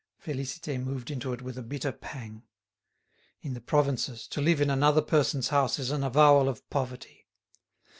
[0.19, 2.41] Félicité moved into it with a bitter pang.
[3.41, 7.27] In the provinces, to live in another person's house is an avowal of poverty.